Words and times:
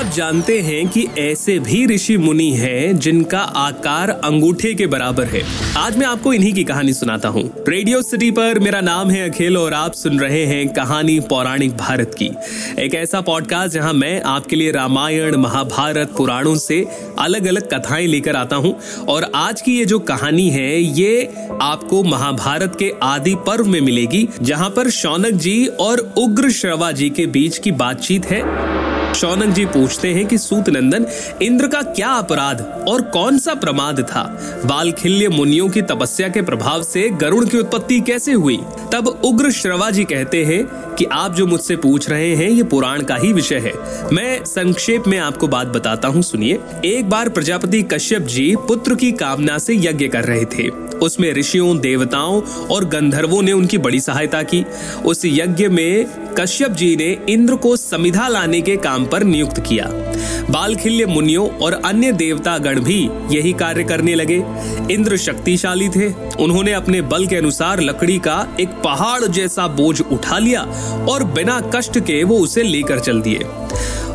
आप 0.00 0.06
जानते 0.06 0.60
हैं 0.60 0.88
कि 0.88 1.06
ऐसे 1.18 1.58
भी 1.58 1.86
ऋषि 1.86 2.16
मुनि 2.16 2.50
हैं 2.50 2.98
जिनका 2.98 3.38
आकार 3.38 4.10
अंगूठे 4.10 4.74
के 4.74 4.86
बराबर 4.86 5.24
है। 5.24 5.42
आज 5.76 5.96
मैं 5.96 6.06
आपको 6.06 6.32
इन्हीं 6.32 6.52
की 6.54 6.64
कहानी 6.64 6.92
सुनाता 6.92 7.28
हूँ। 7.28 7.42
रेडियो 7.68 8.02
सिटी 8.02 8.30
पर 8.30 8.58
मेरा 8.58 8.80
नाम 8.80 9.10
है 9.10 9.30
अखिल 9.30 9.56
और 9.56 9.74
आप 9.74 9.92
सुन 9.92 10.20
रहे 10.20 10.44
हैं 10.46 10.68
कहानी 10.68 11.20
पौराणिक 11.20 11.76
भारत 11.76 12.14
की। 12.22 12.30
एक 12.78 12.94
ऐसा 12.94 13.20
पॉडकास्ट 13.20 13.74
जहाँ 13.74 13.92
मैं 13.92 14.22
आपके 14.22 14.56
लिए 14.56 14.70
रामायण, 14.70 15.36
महाभारत, 15.36 16.14
पुराणों 16.16 16.56
से 16.56 16.86
अलग 17.18 17.46
अलग 17.46 17.68
कथाएँ 17.74 18.06
लेकर 18.06 18.36
आता 18.36 18.56
हूँ। 18.56 18.76
और 19.08 19.30
आज 19.34 19.60
की 19.60 19.78
ये 19.78 19.84
जो 19.84 19.98
कहानी 19.98 20.50
है, 20.50 20.80
ये 20.80 21.28
आपको 21.62 22.02
महाभारत 22.02 22.76
के 22.78 22.92
आदि 23.02 23.34
पर्व 23.34 23.66
में 23.66 23.80
मिलेगी, 23.80 24.28
जहाँ 24.42 24.70
पर 24.70 24.90
शौनक 24.90 25.32
जी 25.32 25.66
और 25.66 26.14
उग्र 26.18 26.50
श्रवा 26.50 26.92
जी 26.92 27.10
के 27.10 27.26
बीच 27.26 27.58
की 27.58 27.72
बातचीत 27.72 28.26
है। 28.26 28.79
शौनक 29.16 29.54
जी 29.54 29.64
पूछते 29.66 30.14
हैं 30.14 30.26
कि 30.26 30.38
सूत 30.38 30.68
नंदन 30.68 31.06
इंद्र 31.42 31.66
का 31.66 31.82
क्या 31.82 32.08
अपराध 32.08 32.84
और 32.88 33.02
कौन 33.02 33.38
सा 33.38 33.54
प्रमाद 33.54 34.00
था? 34.00 34.22
बाल 34.64 34.92
खिल्य 34.92 35.28
मुनियों 35.28 35.68
की 35.68 35.82
तपस्या 35.82 36.28
के 36.28 36.42
प्रभाव 36.42 36.82
से 36.82 37.08
गरुड़ 37.08 37.44
की 37.44 37.58
उत्पत्ति 37.58 38.00
कैसे 38.00 38.32
हुई? 38.32 38.56
तब 38.92 39.20
उग्र 39.24 39.50
श्रवा 39.50 39.90
जी 39.90 40.04
कहते 40.04 40.44
हैं 40.44 40.89
कि 41.00 41.06
आप 41.12 41.34
जो 41.34 41.46
मुझसे 41.46 41.76
पूछ 41.76 42.10
रहे 42.10 42.34
हैं, 42.36 42.48
ये 42.50 42.62
पुराण 42.62 43.02
का 43.02 43.16
ही 43.16 43.32
विषय 43.32 43.58
है। 43.58 43.72
मैं 44.12 44.44
संक्षेप 44.44 45.04
में 45.06 45.18
आपको 45.18 45.48
बात 45.48 45.66
बताता 45.66 46.08
हूँ, 46.08 46.22
सुनिए। 46.22 46.58
एक 46.84 47.08
बार 47.08 47.28
प्रजापति 47.28 47.82
कश्यप 47.82 48.22
जी 48.22 48.56
पुत्र 48.68 48.94
की 48.94 49.12
कामना 49.12 49.58
से 49.58 49.74
यज्ञ 49.74 50.08
कर 50.08 50.24
रहे 50.24 50.44
थे। 50.44 50.68
उसमें 50.90 51.34
ऋषियों, 51.34 51.78
देवताओं 51.78 52.42
और 52.42 52.84
गंधर्वों 52.84 53.42
ने 53.42 53.52
उनकी 53.52 53.78
बड़ी 53.78 54.00
सहायता 54.00 54.42
की। 54.42 54.64
उस 55.04 55.22
यज्ञ 55.24 55.68
में 55.68 56.06
कश्यप 56.40 56.70
जी 56.70 56.96
ने 56.96 57.18
इंद्र 57.28 57.56
को 57.56 57.76
समिधा 57.76 58.28
लाने 58.28 58.60
के 58.60 58.76
काम 58.76 59.06
पर 59.06 59.22
नियुक्त 59.22 59.60
किया। 59.60 59.90
बालखिल्य 60.50 61.06
मुनियों 61.06 61.48
और 61.48 61.72
अन्य 61.72 62.12
देवता 62.12 62.58
गण 62.58 62.80
भी 62.80 63.10
यही 63.30 63.52
कार्य 63.52 63.84
करने 63.84 64.14
लगे। 64.14 64.42
इंद्र 64.90 65.16
शक्तिशाली 65.16 65.88
थे। 65.88 66.12
उन्होंने 66.40 66.72
अपने 66.72 67.00
बल 67.02 67.26
के 67.26 67.36
अनुसार 67.36 67.80
लकड़ी 67.80 68.18
का 68.18 68.56
एक 68.60 68.68
पहाड़ 68.68 69.24
जैसा 69.24 69.66
बोझ 69.68 70.00
उठा 70.00 70.38
लिया 70.38 70.66
और 70.90 71.24
बिना 71.24 71.60
कष्ट 71.74 71.98
के 71.98 72.24
वो 72.24 72.38
उसे 72.38 72.62
लेकर 72.62 72.98
चल 72.98 73.20
दिए। 73.20 73.40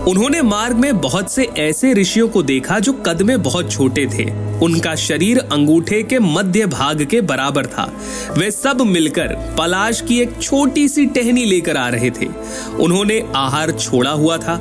उन्होंने 0.07 0.41
मार्ग 0.41 0.75
में 0.75 1.01
बहुत 1.01 1.31
से 1.31 1.43
ऐसे 1.43 1.93
ऋषियों 1.93 2.27
को 2.29 2.43
देखा 2.43 2.79
जो 2.79 2.93
कद 2.93 3.21
में 3.21 3.43
बहुत 3.43 3.71
छोटे 3.71 4.05
थे। 4.05 4.45
उनका 4.59 4.95
शरीर 4.95 5.39
अंगूठे 5.39 6.03
के 6.03 6.19
मध्य 6.19 6.65
भाग 6.65 7.03
के 7.03 7.21
बराबर 7.21 7.65
था। 7.65 7.93
वे 8.37 8.51
सब 8.51 8.81
मिलकर 8.81 9.55
पलाश 9.57 10.01
की 10.01 10.19
एक 10.19 10.41
छोटी 10.41 10.87
सी 10.87 11.05
टहनी 11.05 11.45
लेकर 11.45 11.77
आ 11.77 11.89
रहे 11.89 12.09
थे। 12.09 12.25
उन्होंने 12.79 13.23
आहार 13.35 13.71
छोड़ा 13.71 14.11
हुआ 14.11 14.37
था। 14.37 14.55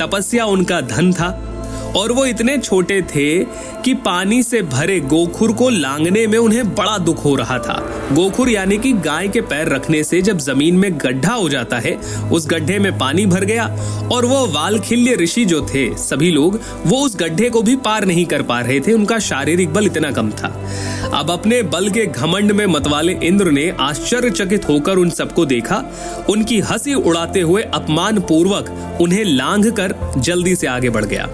तपस्या 0.00 0.44
उनका 0.44 0.80
धन 0.80 1.12
था। 1.12 1.55
और 1.96 2.12
वो 2.12 2.24
इतने 2.26 2.58
छोटे 2.58 3.02
थे 3.02 3.44
कि 3.84 3.94
पानी 3.94 4.42
से 4.42 4.62
भरे 4.62 5.00
गोखुर 5.00 5.52
को 5.52 5.68
लांगने 5.68 6.26
में 6.26 6.38
उन्हें 6.38 6.74
बड़ा 6.74 6.98
दुख 6.98 7.24
हो 7.24 7.34
रहा 7.34 7.58
था। 7.58 8.08
गोखुर 8.12 8.48
यानी 8.48 8.78
कि 8.78 8.92
गाय 8.92 9.28
के 9.28 9.40
पैर 9.40 9.68
रखने 9.68 10.04
से 10.04 10.22
जब 10.22 10.38
ज़मीन 10.38 10.76
में 10.76 10.98
गड्ढा 10.98 11.32
हो 11.34 11.48
जाता 11.48 11.78
है, 11.78 11.94
उस 12.32 12.48
गड्ढे 12.48 12.78
में 12.78 12.98
पानी 12.98 13.26
भर 13.26 13.44
गया 13.44 13.66
और 14.12 14.26
वो 14.26 14.46
वालखिल्य 14.46 15.14
ऋषि 15.14 15.44
जो 15.44 15.66
थे, 15.74 15.96
सभी 15.96 16.30
लोग, 16.30 16.60
वो 16.86 16.96
उस 16.98 17.16
गड्ढे 17.16 17.50
को 17.50 17.62
भी 17.62 17.76
पार 17.76 18.04
नहीं 18.04 18.26
कर 18.26 18.42
पा 18.42 18.60
रहे 18.60 18.80
थे। 18.80 18.92
उनका 18.92 19.18
शारीरिक 19.18 19.72
बल 19.72 19.86
इतना 19.86 20.10
कम 20.10 20.30
था। 20.30 20.70
अब 21.14 21.30
अपने 21.30 21.62
बल 21.62 21.90
के 21.90 22.06
घमंड 22.06 22.52
में 22.52 22.66
मतवाले 22.66 23.18
इंद्र 23.22 23.50
ने 23.50 23.72
आश्चर्यचकित 23.80 24.68
होकर 24.68 24.96
उन 24.96 25.10
सबको 25.10 25.46
देखा। 25.46 25.82
उनकी 26.30 26.60
हँसी 26.60 26.94
उड़ाते 26.94 27.40
हुए 27.40 27.62
अपमान 27.62 28.20
पूर्वक 28.20 28.98
उन्हें 29.00 29.24
लांघ 29.24 29.70
कर 29.70 29.94
जल्दी 30.18 30.56
से 30.56 30.66
आगे 30.66 30.90
बढ़ 30.90 31.04
गया। 31.04 31.28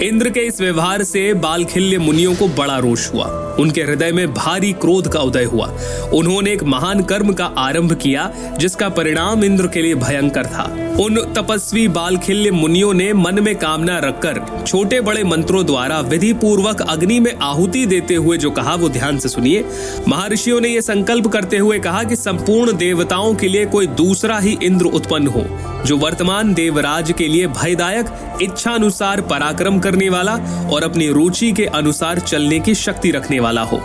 इंद्र 0.00 0.30
के 0.30 0.40
इस 0.40 0.60
व्यवहार 0.60 1.02
से 1.02 1.34
बालखिल्य 1.34 1.98
मुनियों 1.98 2.34
को 2.34 2.48
बड़ा 2.48 2.78
रोष 2.78 3.12
हुआ। 3.12 3.26
उनके 3.60 3.82
हृदय 3.82 4.12
में 4.12 4.34
भारी 4.34 4.72
क्रोध 4.72 5.12
का 5.12 5.20
उदय 5.20 5.44
हुआ। 5.44 5.66
उन्होंने 6.14 6.52
एक 6.52 6.62
महान 6.62 7.02
कर्म 7.02 7.32
का 7.32 7.44
आरंभ 7.44 7.92
किया, 7.92 8.32
जिसका 8.58 8.88
परिणाम 8.88 9.44
इंद्र 9.44 9.66
के 9.66 9.82
लिए 9.82 9.94
भयंकर 9.94 10.46
था। 10.46 10.62
उन 11.00 11.34
तपस्वी 11.34 11.88
बालखिल्य 11.88 12.50
मुनियों 12.50 12.94
ने 12.94 13.12
मन 13.12 13.42
में 13.42 13.56
कामना 13.56 13.98
रखकर 13.98 14.64
छोटे 14.66 15.00
बड़े 15.00 15.24
मंत्रों 15.24 15.66
द्वारा 15.66 16.00
विधि 16.00 16.32
पूर्वक 16.32 16.82
अग्नि 16.82 17.20
में 17.20 17.34
आहुति 17.42 17.86
देते 17.86 18.14
हुए 18.14 18.36
जो 18.36 18.50
कहा, 18.50 18.74
वो 18.74 18.88
ध्यान 18.88 19.18
से 19.18 19.28
सुनिए। 19.28 19.64
महर्षियों 20.08 20.60
ने 20.60 20.68
यह 20.68 20.80
संकल्प 20.80 21.26
करते 21.26 21.58
हुए 21.58 21.78
कहा 21.78 22.04
कि 22.04 22.16
संपूर्ण 22.16 22.76
देवताओं 22.76 23.34
के 23.34 23.48
लिए 23.48 23.66
कोई 23.66 23.86
दूसरा 23.86 24.38
ही 24.38 24.58
इंद्र 24.62 24.86
उत्पन्न 24.86 25.26
हो। 25.26 25.46
जो 25.86 25.96
वर्तमान 25.96 26.54
देवराज 26.54 27.12
के 27.18 27.28
लिए 27.28 27.46
भयदायक 27.46 28.38
इच्छा 28.42 28.70
अनुसार 28.70 29.20
पराक्रम 29.20 29.78
करने 29.78 30.08
वाला 30.08 30.34
और 30.72 30.84
अपनी 30.84 31.08
रुचि 31.08 31.52
के 31.52 31.64
अनुसार 31.64 32.18
चलने 32.18 32.60
की 32.60 32.74
शक्ति 32.74 33.10
रखने 33.10 33.40
वाला 33.40 33.62
हो, 33.62 33.80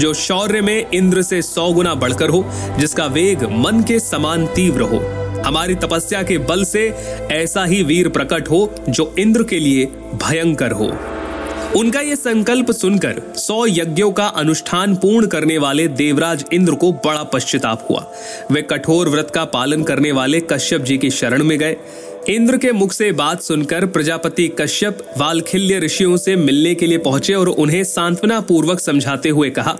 जो 0.00 0.14
शौर्य 0.14 0.60
में 0.60 0.90
इंद्र 0.90 1.22
से 1.22 1.42
सौ 1.42 1.72
गुना 1.72 1.94
बढ़कर 1.94 2.28
हो, 2.28 2.44
जिसका 2.78 3.06
वेग 3.06 3.44
मन 3.44 3.82
के 3.82 4.00
समान 4.00 4.46
तीव्र 4.46 4.82
हो। 4.82 4.98
हमारी 5.46 5.74
तपस्या 5.74 6.22
के 6.22 6.38
बल 6.38 6.64
से 6.64 6.88
ऐसा 7.32 7.64
ही 7.64 7.82
वीर 7.82 8.08
प्रकट 8.08 8.50
हो, 8.50 8.74
जो 8.88 9.14
इंद्र 9.18 9.42
के 9.42 9.58
लिए 9.58 9.84
भयंकर 10.14 10.72
हो। 10.72 10.92
उनका 11.76 12.00
ये 12.00 12.16
संकल्प 12.16 12.70
सुनकर 12.70 13.20
सौ 13.36 13.66
यज्ञों 13.66 14.10
का 14.12 14.24
अनुष्ठान 14.26 14.94
पूर्ण 14.94 15.26
करने 15.26 15.58
वाले 15.58 15.86
देवराज 15.88 16.44
इंद्र 16.52 16.74
को 16.74 16.92
बड़ा 16.92 17.22
पश्चाताप 17.24 17.86
हुआ। 17.90 18.00
वे 18.52 18.62
कठोर 18.62 19.08
व्रत 19.08 19.30
का 19.30 19.44
पालन 19.44 19.82
करने 19.82 20.12
वाले 20.12 20.40
कश्यप 20.40 20.80
जी 20.80 20.98
की 20.98 21.10
शरण 21.10 21.44
में 21.44 21.58
गए। 21.58 21.76
इंद्र 22.28 22.56
के 22.56 22.72
मुख 22.72 22.92
से 22.92 23.12
बात 23.12 23.42
सुनकर 23.42 23.86
प्रजापति 23.86 24.48
कश्यप 24.60 25.06
वालखिल्य 25.18 25.78
ऋषियों 25.78 26.16
से 26.16 26.36
मिलने 26.36 26.74
के 26.74 26.86
लिए 26.86 26.98
पहुँचे 26.98 27.34
और 27.34 27.48
उन्हें 27.48 27.84
सांत्वना 27.84 28.40
पूर्वक 28.40 28.80
समझाते 28.80 29.28
हुए 29.28 29.50
कहा 29.50 29.78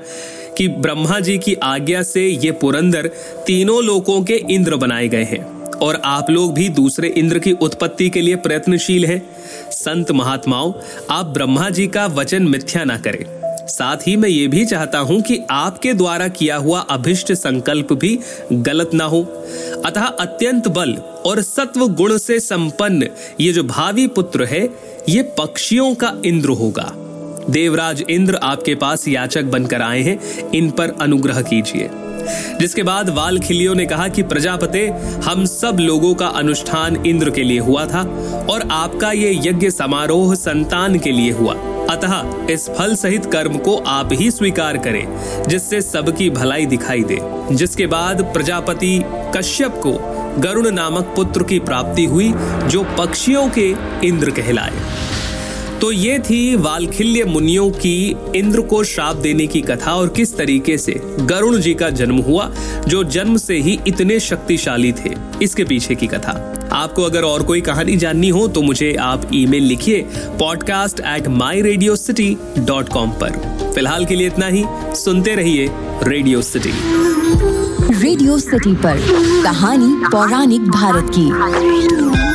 कि 0.59 0.69
ब्रह्मा 0.69 1.21
जी 1.21 1.39
की 1.39 1.55
आज्ञा 1.55 2.03
से 2.03 2.27
ये 2.27 2.53
पुरंदर 2.53 3.11
तीनों 3.47 3.85
लोकों 3.85 4.23
के 4.25 4.43
इंद्र 4.51 4.77
बनाए 4.77 5.09
गए 5.09 5.25
हैं। 5.25 5.60
और 5.83 6.01
आप 6.05 6.31
लोग 6.31 6.55
भी 6.55 6.69
दूसरे 6.69 7.09
इंद्र 7.09 7.39
की 7.39 7.53
उत्पत्ति 7.53 8.09
के 8.11 8.21
लिए 8.21 8.37
प्रयत्नशील 8.37 9.05
हैं। 9.05 9.23
संत 9.71 10.11
महात्माओं, 10.11 10.73
आप 11.11 11.27
ब्रह्मा 11.27 11.71
जी 11.71 11.87
का 11.87 12.07
वचन 12.07 12.43
मिथ्या 12.43 12.85
ना 12.85 12.99
करें। 12.99 13.25
साथ 13.67 13.97
ही 13.97 14.17
मैं 14.17 14.29
ये 14.29 14.47
भी 14.47 14.65
चाहता 14.65 14.99
हूँ 14.99 15.21
कि 15.23 15.39
आपके 15.51 15.93
द्वारा 15.95 16.29
किया 16.29 16.57
हुआ 16.57 16.81
अभिष्ट 16.81 17.33
संकल्प 17.33 17.93
भी 17.93 18.19
गलत 18.53 18.91
ना 18.95 19.05
हो। 19.05 19.23
अतः 19.87 20.01
अत्यंत 20.01 20.69
बल 20.69 20.93
और 21.27 21.43
सत्व 21.43 21.87
गुण 21.89 22.17
से 22.19 22.41
संपन्न 22.41 23.09
ये 23.41 23.53
जो 23.53 23.63
भावी 23.63 24.07
पुत्र 24.07 24.45
है, 24.45 24.69
ये 25.09 25.23
पक्षियों 25.23 25.95
का 25.95 26.13
इंद्र 26.25 26.49
होगा। 26.49 26.93
देवराज 27.51 28.05
इंद्र 28.11 28.35
आपके 28.35 28.75
पास 28.75 29.09
याचक 29.09 29.43
बनकर 29.43 29.83
आए 29.83 30.03
हैं, 30.03 30.51
इन 30.51 30.71
पर 30.71 30.93
अनुग्रह 31.01 31.43
कीजिए। 31.43 31.91
जिसके 32.61 32.83
बाद 32.83 33.11
वालखिलियों 33.11 33.75
ने 33.75 33.87
कहा 33.87 34.09
कि, 34.09 34.23
प्रजापते, 34.23 34.89
हम 35.25 35.45
सब 35.45 35.77
लोगों 35.81 36.15
का 36.15 36.27
अनुष्ठान 36.27 37.07
इंद्र 37.07 37.31
के 37.31 37.43
लिए 37.43 37.59
हुआ 37.59 37.87
था, 37.87 38.03
और 38.51 38.69
आपका 38.71 39.13
ये 39.13 39.41
यज्ञ 39.45 39.71
समारोह 39.71 40.35
संतान 40.35 40.99
के 40.99 41.11
लिए 41.11 41.31
हुआ। 41.31 41.55
अतः 41.91 42.53
इस 42.53 42.71
फल 42.71 42.95
सहित 42.95 43.27
कर्म 43.27 43.57
को 43.57 43.77
आप 43.77 44.09
ही 44.13 44.31
स्वीकार 44.31 44.77
करें, 44.77 45.07
जिससे 45.49 45.81
सबकी 45.81 46.31
भलाई 46.31 46.67
दिखाई 46.67 47.03
दे। 47.03 47.19
जिसके 47.55 47.87
बाद 47.87 48.23
प्रजापति 48.23 49.05
कश्यप 49.07 49.71
को 49.71 49.93
गरुण 50.41 50.71
नामक 50.71 51.13
पुत्र 51.17 51.43
की 51.43 51.59
प्राप्ति 51.59 52.05
हुई, 52.05 52.35
जो 52.67 52.83
पक्षियों 52.99 53.51
के 53.51 53.75
इंद्र 54.05 54.31
कहलाए। 54.31 54.73
तो 55.81 55.91
ये 55.93 56.19
थी 56.19 56.57
वालखिल्य 56.57 57.25
मुनियों 57.25 57.71
की 57.71 58.17
इंद्र 58.37 58.61
को 58.61 58.83
श्राप 58.85 59.17
देने 59.17 59.47
की 59.47 59.61
कथा 59.61 59.93
और 59.93 60.09
किस 60.09 60.37
तरीके 60.37 60.77
से 60.79 60.93
गरुण 61.21 61.59
जी 61.61 61.75
का 61.75 61.89
जन्म 61.91 62.17
हुआ, 62.17 62.51
जो 62.89 63.03
जन्म 63.05 63.37
से 63.37 63.55
ही 63.55 63.79
इतने 63.89 64.19
शक्तिशाली 64.21 64.93
थे। 64.93 65.15
इसके 65.43 65.65
पीछे 65.65 65.95
की 65.95 66.07
कथा। 66.07 66.33
आपको 66.73 67.03
अगर 67.03 67.23
और 67.23 67.43
कोई 67.43 67.61
कहानी 67.61 67.97
जाननी 67.97 68.29
हो 68.29 68.47
तो 68.49 68.63
मुझे 68.63 68.95
आप 69.01 69.31
ईमेल 69.35 69.63
लिखिए 69.63 70.03
podcast 70.39 71.01
at 71.01 71.29
my 71.29 71.63
radio 71.63 71.97
city 71.97 72.37
dot 72.59 72.89
com 72.89 73.11
पर। 73.23 73.39
फ़िलहाल 73.75 74.05
के 74.05 74.15
लिए 74.15 74.27
इतना 74.27 74.47
ही। 74.47 74.65
सुनते 74.97 75.35
रहिए 75.35 75.69
रेडियो 76.03 76.43
सिटी 76.43 76.73
रेडियो 78.03 78.39
सिटी 78.39 78.75
पर 78.75 79.01
कहानी 79.45 79.95
पौराणिक 80.07 80.71
भारत 80.71 81.11
की। 81.19 82.30